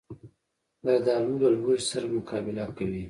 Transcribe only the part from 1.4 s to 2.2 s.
له لوږې سره